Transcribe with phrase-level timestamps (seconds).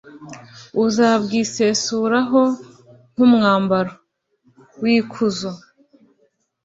[0.85, 2.41] uzabwisesuraho
[3.13, 3.91] nk'umwambaro
[4.81, 5.49] w'ikuzo